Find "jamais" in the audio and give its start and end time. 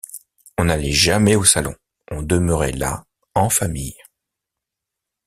0.93-1.35